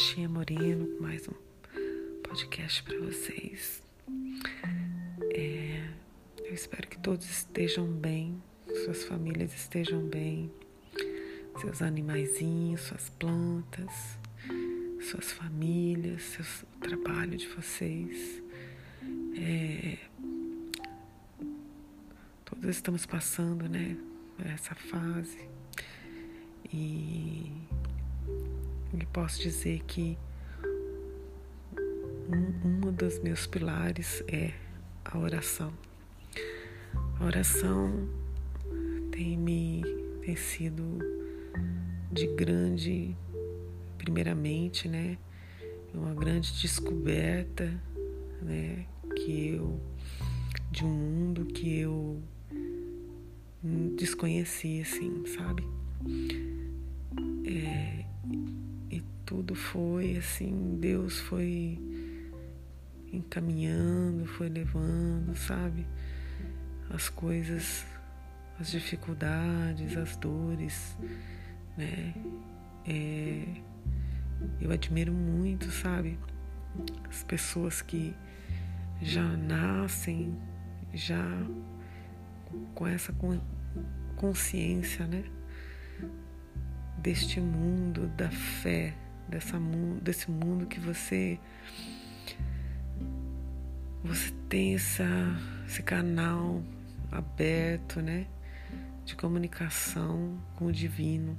[0.00, 1.34] Cristinha Moreno, mais um
[2.22, 3.82] podcast para vocês.
[5.34, 5.90] É,
[6.38, 8.42] eu espero que todos estejam bem,
[8.82, 10.50] suas famílias estejam bem,
[11.60, 14.18] seus animaizinhos, suas plantas,
[15.02, 18.42] suas famílias, seu, o trabalho de vocês.
[19.36, 19.98] É,
[22.46, 23.98] todos estamos passando, né,
[24.46, 25.46] essa fase
[26.72, 27.52] e
[28.92, 30.18] e posso dizer que
[32.28, 34.52] um, um dos meus pilares é
[35.04, 35.72] a oração.
[37.18, 38.08] A oração
[39.10, 39.82] tem me
[40.30, 40.98] tem sido
[42.12, 43.16] de grande,
[43.98, 45.18] primeiramente, né,
[45.94, 47.72] uma grande descoberta,
[48.42, 48.86] né,
[49.16, 49.80] que eu
[50.70, 52.22] de um mundo que eu
[53.96, 55.64] desconhecia, assim, sabe?
[57.44, 57.99] É,
[59.30, 61.78] tudo foi assim, Deus foi
[63.12, 65.86] encaminhando, foi levando, sabe?
[66.92, 67.86] As coisas,
[68.58, 70.98] as dificuldades, as dores,
[71.78, 72.12] né?
[72.84, 73.44] É,
[74.60, 76.18] eu admiro muito, sabe?
[77.08, 78.12] As pessoas que
[79.00, 80.36] já nascem
[80.92, 81.24] já
[82.74, 83.14] com essa
[84.16, 85.22] consciência, né?
[86.98, 88.92] Deste mundo da fé,
[89.30, 89.58] dessa,
[90.02, 91.38] desse mundo que você
[94.02, 95.04] você tem essa,
[95.66, 96.62] esse canal
[97.12, 98.26] aberto, né,
[99.04, 101.36] de comunicação com o divino.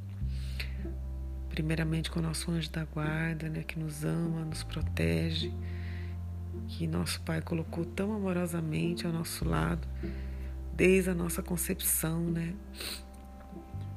[1.49, 5.51] Primeiramente com o nosso anjo da guarda, né, que nos ama, nos protege,
[6.67, 9.87] que nosso Pai colocou tão amorosamente ao nosso lado
[10.73, 12.53] desde a nossa concepção, né?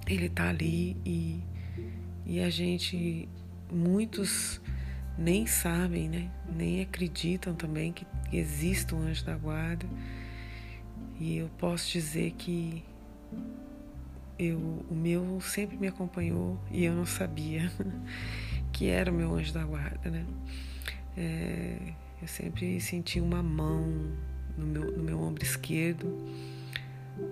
[0.07, 1.41] Ele está ali e,
[2.27, 3.29] e a gente
[3.75, 4.61] muitos
[5.17, 6.31] nem sabem, né?
[6.55, 9.87] Nem acreditam também que existe um anjo da guarda.
[11.21, 12.83] E eu posso dizer que
[14.39, 14.59] eu,
[14.91, 17.71] o meu sempre me acompanhou e eu não sabia
[18.73, 20.27] que era o meu anjo da guarda, né?
[21.17, 21.79] É,
[22.21, 24.13] eu sempre senti uma mão
[24.59, 26.19] no meu, no meu ombro esquerdo.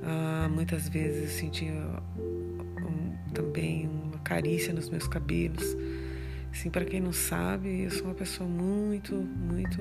[0.05, 1.73] Ah, muitas vezes eu sentia
[2.17, 5.77] um, também uma carícia nos meus cabelos
[6.53, 9.81] Assim, para quem não sabe, eu sou uma pessoa muito, muito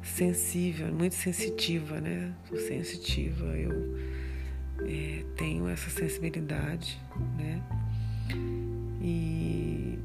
[0.00, 2.32] sensível, muito sensitiva, né?
[2.48, 3.98] Sou sensitiva, eu
[4.86, 7.00] é, tenho essa sensibilidade,
[7.36, 7.60] né?
[9.02, 9.98] E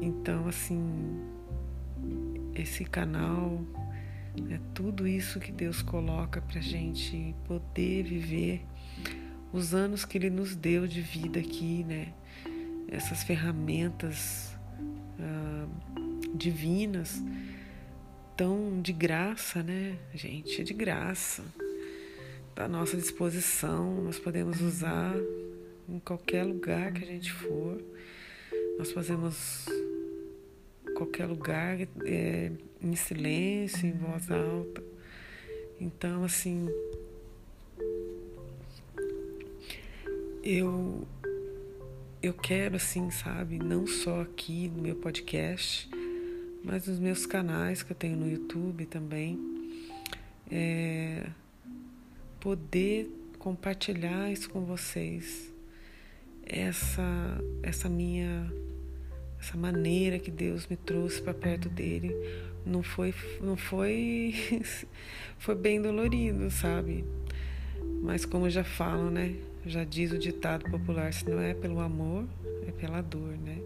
[0.00, 1.20] então, assim,
[2.54, 3.64] esse canal
[4.48, 8.64] é tudo isso que Deus coloca para gente poder viver
[9.52, 12.12] os anos que Ele nos deu de vida aqui, né?
[12.88, 14.56] Essas ferramentas
[15.20, 15.66] ah,
[16.34, 17.22] divinas
[18.36, 20.60] tão de graça, né, gente?
[20.60, 21.42] É de graça.
[22.54, 25.14] Tá à nossa disposição, nós podemos usar
[25.88, 27.82] em qualquer lugar que a gente for.
[28.78, 29.66] Nós fazemos
[30.94, 34.82] qualquer lugar é, em silêncio, em voz alta.
[35.80, 36.66] Então, assim,
[40.42, 41.06] eu
[42.26, 45.88] eu quero, assim, sabe, não só aqui no meu podcast,
[46.64, 49.38] mas nos meus canais que eu tenho no YouTube também,
[50.50, 51.24] é,
[52.40, 55.52] poder compartilhar isso com vocês,
[56.44, 58.52] essa, essa minha,
[59.40, 62.12] essa maneira que Deus me trouxe para perto dele,
[62.64, 64.34] não foi, não foi,
[65.38, 67.04] foi bem dolorido, sabe?
[68.02, 69.36] Mas como já falam, né?
[69.66, 72.24] Já diz o ditado popular: se não é pelo amor,
[72.66, 73.58] é pela dor, né?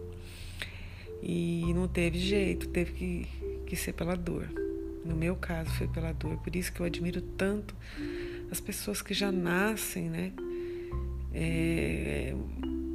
[1.21, 3.27] E não teve jeito, teve que,
[3.67, 4.49] que ser pela dor.
[5.05, 6.37] No meu caso, foi pela dor.
[6.37, 7.75] Por isso que eu admiro tanto
[8.49, 10.33] as pessoas que já nascem, né?
[11.33, 12.33] É,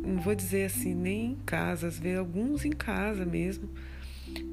[0.05, 3.71] não vou dizer assim, nem em casa, às vezes alguns em casa mesmo,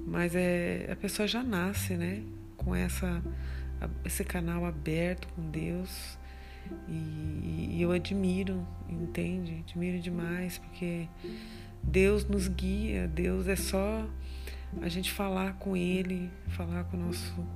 [0.05, 2.21] mas é, a pessoa já nasce, né?
[2.55, 3.21] Com essa,
[4.05, 6.17] esse canal aberto com Deus
[6.87, 9.63] e, e eu admiro, entende?
[9.67, 11.07] Admiro demais, porque
[11.81, 14.07] Deus nos guia, Deus é só
[14.81, 17.47] a gente falar com Ele, falar com o nosso,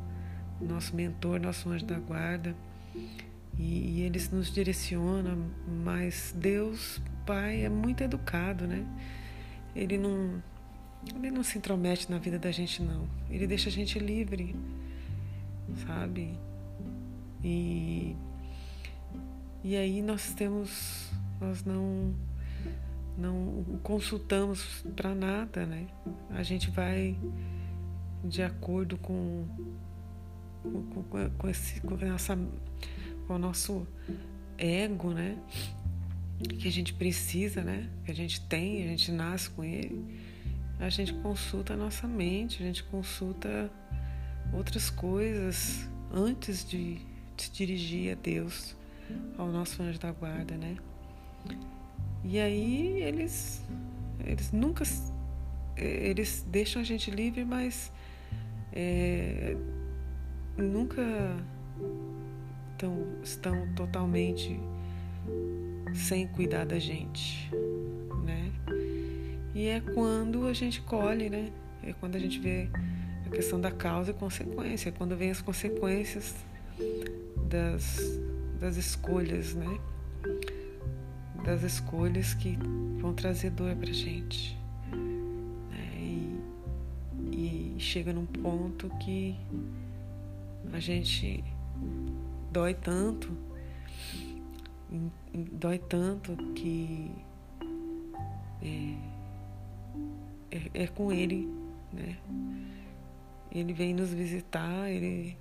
[0.61, 2.55] nosso mentor, nosso anjo da guarda,
[3.57, 5.37] e, e Ele nos direciona,
[5.83, 8.85] mas Deus, Pai, é muito educado, né?
[9.75, 10.41] Ele não,
[11.15, 13.07] ele não se intromete na vida da gente, não.
[13.29, 14.55] Ele deixa a gente livre,
[15.85, 16.37] sabe?
[17.43, 18.15] E
[19.63, 21.09] e aí nós temos,
[21.39, 22.13] nós não
[23.17, 25.87] não consultamos para nada, né?
[26.29, 27.17] A gente vai
[28.23, 29.47] de acordo com,
[30.61, 32.37] com, com, esse, com, essa,
[33.25, 33.87] com o nosso
[34.57, 35.37] ego, né?
[36.59, 37.89] Que a gente precisa, né?
[38.05, 40.05] Que a gente tem, a gente nasce com ele.
[40.79, 43.71] A gente consulta a nossa mente, a gente consulta
[44.53, 46.99] outras coisas antes de
[47.35, 48.75] se dirigir a Deus,
[49.37, 50.75] ao nosso anjo da guarda, né?
[52.23, 53.63] E aí eles
[54.25, 54.83] eles nunca
[55.77, 57.91] eles deixam a gente livre, mas
[58.73, 59.55] é,
[60.57, 61.03] nunca
[62.77, 64.59] tão, estão totalmente
[65.93, 67.49] sem cuidar da gente,
[68.23, 68.51] né?
[69.53, 71.51] E é quando a gente colhe, né?
[71.83, 72.69] É quando a gente vê
[73.25, 76.35] a questão da causa e consequência, é quando vem as consequências
[77.49, 78.19] das,
[78.57, 79.79] das escolhas, né?
[81.43, 82.57] Das escolhas que
[82.99, 84.57] vão trazer dor pra gente.
[85.71, 86.39] Né?
[87.31, 89.35] E, e chega num ponto que
[90.73, 91.43] a gente
[92.51, 93.31] dói tanto,
[95.33, 97.11] dói tanto que
[98.61, 98.95] é,
[100.51, 101.47] é, é com ele,
[101.93, 102.17] né?
[103.51, 105.37] Ele vem nos visitar, ele,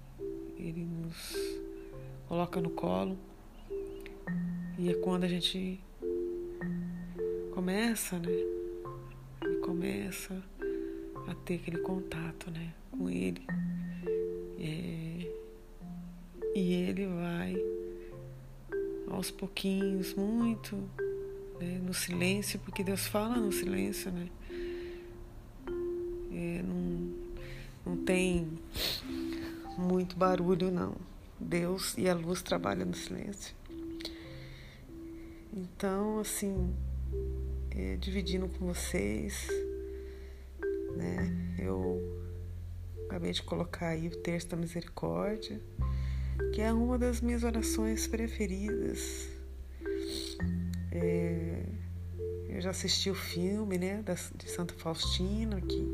[0.59, 1.56] ele nos
[2.29, 3.17] coloca no colo.
[4.79, 5.81] E é quando a gente
[7.55, 8.33] começa, né?
[9.45, 10.43] E começa
[11.29, 12.73] a ter aquele contato, né?
[12.91, 13.43] Com ele.
[14.59, 15.33] É,
[16.55, 17.57] e ele vai
[19.09, 20.77] aos pouquinhos, muito,
[21.61, 21.81] né?
[21.83, 24.29] no silêncio, porque Deus fala no silêncio, né?
[26.33, 27.15] É, não,
[27.87, 28.47] não tem
[29.79, 30.95] muito barulho, não.
[31.39, 33.55] Deus e a luz trabalham no silêncio.
[35.53, 36.75] Então, assim,
[37.71, 39.49] é, dividindo com vocês,
[40.97, 41.55] né?
[41.59, 42.01] Eu
[43.07, 45.61] acabei de colocar aí o texto da misericórdia,
[46.55, 49.29] que é uma das minhas orações preferidas.
[50.93, 51.65] É,
[52.49, 54.03] eu já assisti o filme, né,
[54.35, 55.85] de Santa Faustina, que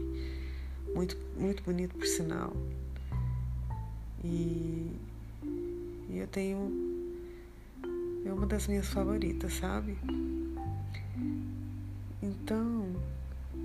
[0.95, 2.53] muito, muito bonito por sinal.
[4.25, 4.93] E
[6.13, 6.71] e eu tenho.
[8.25, 9.99] É uma das minhas favoritas, sabe?
[12.23, 12.95] Então,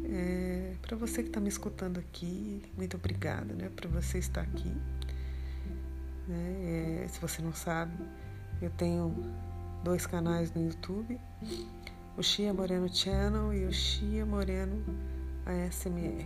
[0.06, 3.70] é, para você que está me escutando aqui, muito obrigada, né?
[3.76, 4.72] Por você estar aqui.
[6.28, 7.04] Né?
[7.04, 7.94] É, se você não sabe,
[8.62, 9.14] eu tenho
[9.84, 11.20] dois canais no YouTube,
[12.18, 14.84] o Chia Moreno Channel e o Chia Moreno
[15.46, 16.26] ASMR,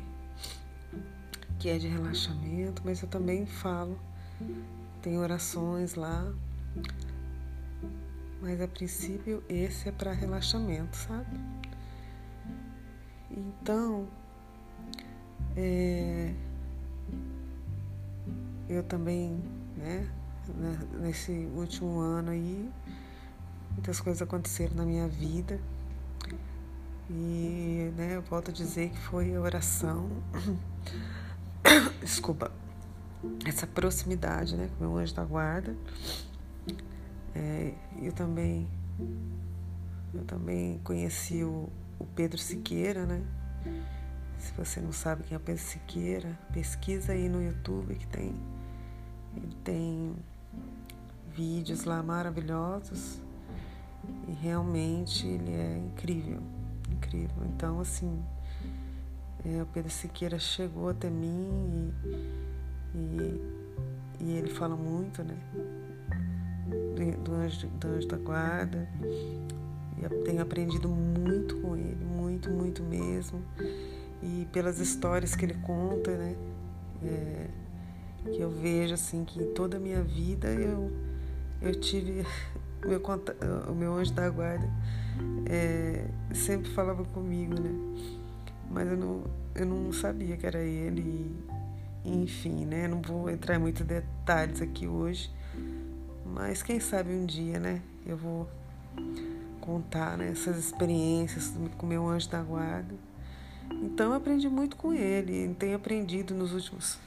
[1.60, 4.00] que é de relaxamento, mas eu também falo
[5.02, 6.32] tem orações lá.
[8.42, 11.40] Mas a princípio esse é para relaxamento, sabe?
[13.30, 14.08] Então,
[15.56, 16.34] é,
[18.68, 19.44] eu também,
[19.78, 20.10] né,
[21.00, 22.70] nesse último ano aí,
[23.72, 25.60] muitas coisas aconteceram na minha vida.
[27.10, 30.10] E, né, eu volto a dizer que foi oração.
[32.02, 32.52] Desculpa
[33.46, 35.76] essa proximidade né, com meu anjo da guarda.
[37.34, 38.68] É, eu também
[40.14, 43.24] eu também conheci o, o, Pedro Siqueira, né?
[44.38, 48.36] Se você não sabe quem é Pedro Siqueira, pesquisa aí no YouTube que tem
[49.36, 50.16] ele tem
[51.34, 53.22] vídeos lá maravilhosos
[54.28, 56.42] e realmente ele é incrível,
[56.92, 57.46] incrível.
[57.46, 58.22] Então assim,
[59.46, 62.51] é, o Pedro Siqueira chegou até mim e
[62.96, 63.42] e,
[64.20, 65.36] e ele fala muito, né?
[66.68, 68.88] Do, do, anjo, do anjo da guarda.
[69.98, 73.42] E tenho aprendido muito com ele, muito, muito mesmo.
[74.24, 76.36] E pelas histórias que ele conta, né?
[77.04, 77.48] É,
[78.32, 80.92] que eu vejo assim que toda a minha vida eu,
[81.62, 82.24] eu tive
[82.86, 83.02] o meu,
[83.70, 84.70] o meu anjo da guarda
[85.46, 87.72] é, sempre falava comigo, né?
[88.70, 89.24] Mas eu não,
[89.56, 91.36] eu não sabia que era ele.
[92.04, 92.88] Enfim, né?
[92.88, 95.30] Não vou entrar em muitos detalhes aqui hoje,
[96.26, 97.82] mas quem sabe um dia, né?
[98.06, 98.50] Eu vou
[99.60, 102.94] contar né, essas experiências com meu anjo da guarda.
[103.72, 106.98] Então eu aprendi muito com ele, tenho aprendido nos últimos.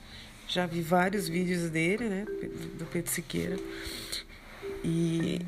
[0.46, 2.24] Já vi vários vídeos dele, né?
[2.78, 3.56] Do Pedro Siqueira.
[4.84, 5.40] E,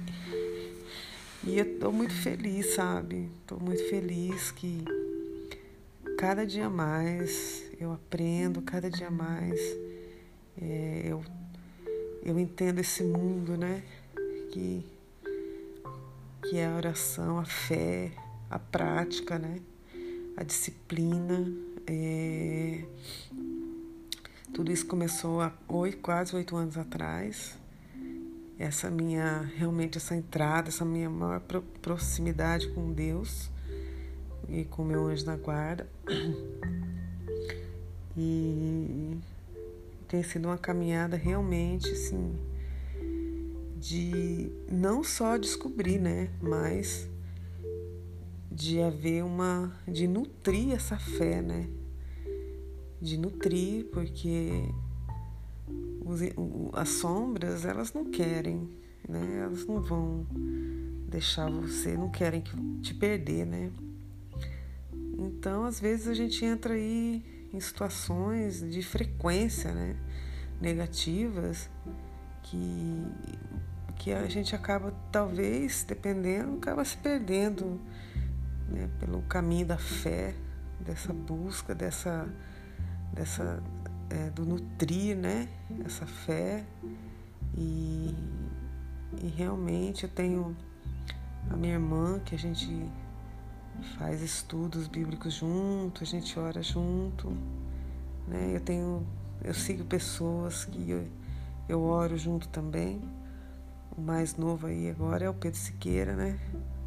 [1.45, 3.29] e eu tô muito feliz, sabe?
[3.47, 4.85] Tô muito feliz que
[6.19, 9.61] cada dia mais eu aprendo, cada dia mais
[10.61, 11.23] é, eu,
[12.25, 13.83] eu entendo esse mundo, né?
[14.51, 14.85] Que,
[16.49, 18.13] que é a oração, a fé,
[18.51, 19.61] a prática, né?
[20.37, 21.47] A disciplina.
[21.87, 22.85] É...
[24.55, 27.59] Tudo isso começou há oito, quase oito anos atrás.
[28.59, 31.41] Essa minha, realmente essa entrada, essa minha maior
[31.83, 33.51] proximidade com Deus
[34.49, 35.87] e com meu anjo da guarda.
[38.17, 39.19] E
[40.09, 42.35] tem sido uma caminhada realmente assim
[43.77, 47.09] de não só descobrir, né, mas
[48.51, 51.69] de haver uma de nutrir essa fé, né?
[53.01, 54.63] De nutrir, porque
[56.73, 58.69] as sombras, elas não querem,
[59.07, 59.43] né?
[59.45, 60.27] Elas não vão
[61.09, 62.43] deixar você, não querem
[62.81, 63.71] te perder, né?
[65.19, 67.23] Então, às vezes a gente entra aí
[67.57, 69.97] em situações de frequência, né,
[70.61, 71.69] negativas
[72.43, 73.07] que
[73.97, 77.81] que a gente acaba talvez dependendo acaba se perdendo
[78.69, 80.35] né, pelo caminho da fé
[80.81, 82.29] dessa busca dessa
[83.15, 83.63] dessa
[84.11, 85.49] é, do nutrir né
[85.85, 86.65] essa fé.
[87.57, 88.15] E,
[89.23, 90.57] e realmente eu tenho
[91.51, 92.91] a minha irmã que a gente
[93.99, 97.31] faz estudos bíblicos junto, a gente ora junto,
[98.27, 98.53] né?
[98.55, 99.07] Eu tenho,
[99.43, 101.07] eu sigo pessoas que eu,
[101.69, 103.01] eu oro junto também.
[103.97, 106.39] O mais novo aí agora é o Pedro Siqueira, né?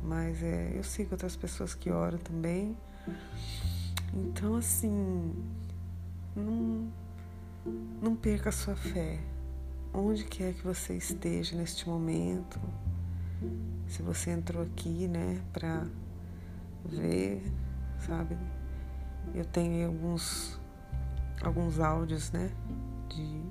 [0.03, 2.77] Mas é, eu sigo outras pessoas que oram também.
[4.13, 5.33] Então assim,
[6.35, 6.87] não,
[8.01, 9.19] não perca a sua fé.
[9.93, 12.59] Onde quer que você esteja neste momento,
[13.87, 15.87] se você entrou aqui, né, para
[16.85, 17.43] ver,
[17.99, 18.37] sabe?
[19.33, 20.59] Eu tenho alguns,
[21.41, 22.51] alguns áudios, né?
[23.09, 23.41] De,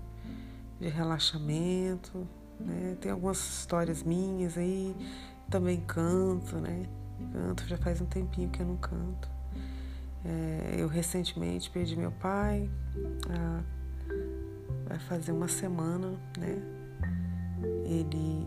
[0.80, 2.26] de relaxamento,
[2.58, 2.96] né?
[3.00, 4.94] Tem algumas histórias minhas aí,
[5.50, 6.86] também canto, né?
[7.32, 9.30] Canto, já faz um tempinho que eu não canto.
[10.24, 12.68] É, eu recentemente perdi meu pai,
[13.30, 13.62] a,
[14.88, 16.60] vai fazer uma semana, né?
[17.84, 18.46] Ele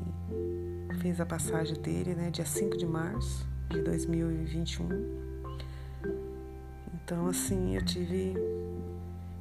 [0.99, 2.29] fez a passagem dele, né?
[2.29, 4.89] Dia 5 de março de 2021.
[6.93, 8.35] Então, assim, eu tive.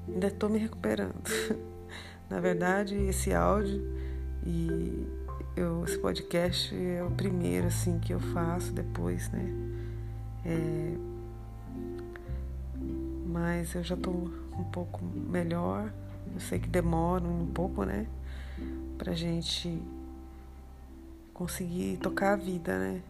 [0.08, 1.14] Ainda estou me recuperando.
[2.30, 3.82] Na verdade, esse áudio
[4.46, 5.06] e
[5.56, 9.52] eu, esse podcast é o primeiro, assim, que eu faço depois, né?
[10.44, 10.94] É,
[13.26, 15.92] mas eu já estou um pouco melhor.
[16.32, 18.06] Eu sei que demora um pouco, né?
[18.96, 19.82] Pra gente
[21.34, 23.02] conseguir tocar a vida, né?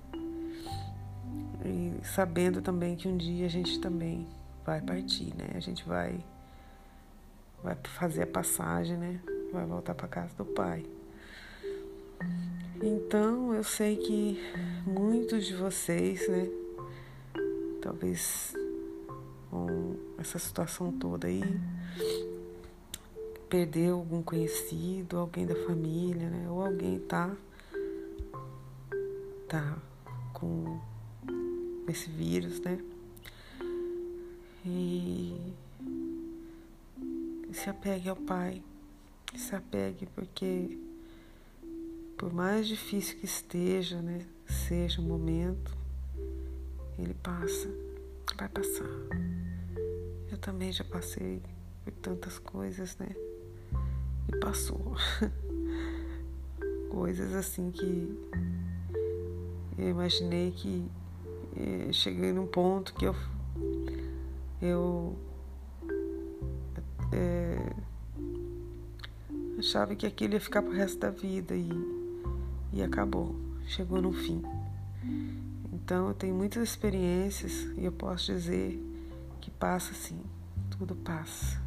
[1.65, 4.27] E sabendo também que um dia a gente também
[4.65, 5.51] vai partir, né?
[5.55, 6.25] A gente vai
[7.63, 9.21] vai fazer a passagem, né?
[9.53, 10.85] Vai voltar para casa do pai.
[12.83, 14.41] Então, eu sei que
[14.87, 16.49] muitos de vocês, né,
[17.83, 18.55] talvez
[19.51, 21.43] com essa situação toda aí,
[23.51, 27.37] perdeu algum conhecido, alguém da família, né, ou alguém tá
[29.47, 29.77] tá
[30.33, 30.81] com
[31.89, 32.79] esse vírus, né?
[34.65, 35.53] E
[37.53, 38.63] se apegue ao Pai,
[39.35, 40.79] se apegue porque
[42.17, 45.75] por mais difícil que esteja, né, seja o momento,
[46.99, 47.69] ele passa,
[48.37, 48.89] vai passar.
[50.31, 51.43] Eu também já passei
[51.85, 53.09] por tantas coisas, né?
[54.29, 54.97] E passou.
[56.91, 58.19] coisas assim que
[59.79, 60.85] eu imaginei que
[61.57, 63.15] é, cheguei num ponto que eu,
[64.61, 65.19] eu
[67.13, 67.73] é,
[69.59, 71.71] achava que aquilo ia ficar pro resto da vida e,
[72.73, 73.35] e acabou,
[73.67, 74.43] chegou no fim.
[75.73, 78.81] Então eu tenho muitas experiências e eu posso dizer
[79.41, 80.21] que passa sim,
[80.71, 81.61] tudo passa.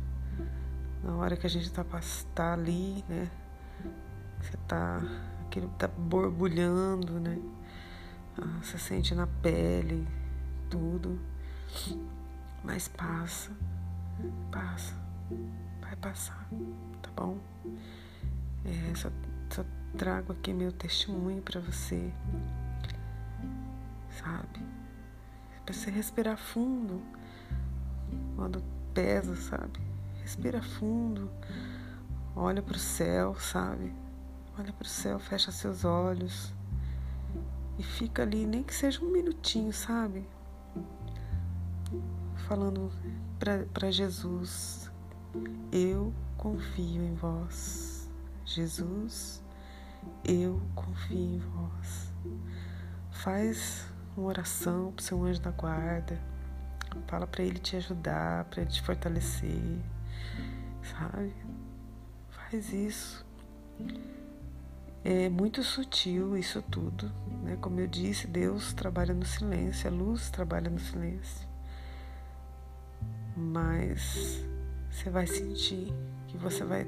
[1.04, 1.86] Na hora que a gente tá,
[2.34, 3.30] tá ali, né?
[4.42, 5.02] Você tá.
[5.46, 7.38] aquilo tá borbulhando, né?
[8.36, 10.08] Ah, você sente na pele
[10.70, 11.20] tudo,
[12.64, 13.52] mas passa,
[14.52, 14.96] passa,
[15.80, 16.48] vai passar,
[17.00, 17.38] tá bom?
[18.66, 19.12] É, só,
[19.52, 19.64] só
[19.96, 22.12] trago aqui meu testemunho para você,
[24.10, 24.66] sabe?
[25.64, 27.04] Pra você respirar fundo
[28.36, 28.64] quando
[28.96, 29.80] pesa, sabe?
[30.24, 31.30] Respira fundo,
[32.36, 33.94] olha para o céu, sabe?
[34.58, 36.52] Olha para o céu, fecha seus olhos
[37.78, 40.28] e fica ali, nem que seja um minutinho, sabe?
[42.48, 42.92] Falando
[43.74, 44.92] para Jesus:
[45.72, 48.10] Eu confio em vós.
[48.46, 49.44] Jesus,
[50.24, 52.14] eu confio em vós.
[53.12, 56.22] Faz uma oração para seu anjo da guarda.
[57.08, 59.82] Fala para ele te ajudar, para ele te fortalecer,
[60.84, 61.34] sabe?
[62.30, 63.26] Faz isso.
[65.06, 67.12] É muito sutil isso tudo,
[67.44, 67.58] né?
[67.60, 71.46] Como eu disse, Deus trabalha no silêncio, a luz trabalha no silêncio.
[73.36, 74.46] Mas
[74.90, 75.92] você vai sentir
[76.28, 76.88] que você vai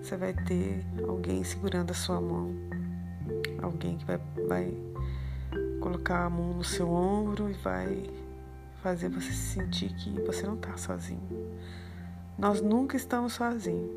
[0.00, 2.52] você vai ter alguém segurando a sua mão,
[3.62, 4.74] alguém que vai, vai
[5.80, 8.10] colocar a mão no seu ombro e vai
[8.82, 11.20] fazer você sentir que você não está sozinho.
[12.36, 13.90] Nós nunca estamos sozinhos,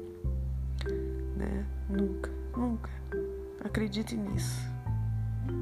[1.36, 1.66] né?
[1.90, 3.01] Nunca, nunca.
[3.72, 4.60] Acredite nisso,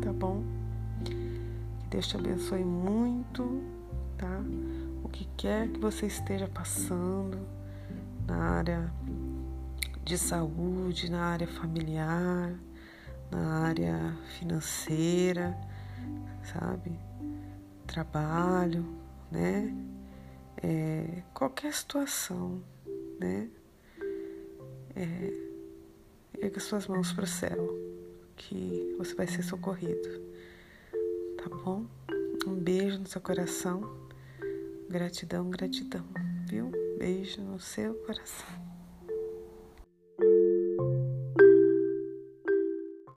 [0.01, 0.43] tá bom?
[1.05, 3.61] Que Deus te abençoe muito,
[4.17, 4.41] tá?
[5.03, 7.37] O que quer que você esteja passando
[8.25, 8.91] na área
[10.03, 12.51] de saúde, na área familiar,
[13.29, 15.55] na área financeira,
[16.41, 16.91] sabe?
[17.85, 18.83] Trabalho,
[19.31, 19.71] né?
[20.63, 22.59] É, qualquer situação,
[23.19, 23.47] né?
[24.95, 25.49] É,
[26.41, 27.98] erga suas mãos para o céu,
[28.39, 30.09] que você vai ser socorrido,
[31.37, 31.85] tá bom?
[32.47, 33.81] Um beijo no seu coração,
[34.89, 36.05] gratidão, gratidão,
[36.47, 36.71] viu?
[36.97, 38.78] Beijo no seu coração.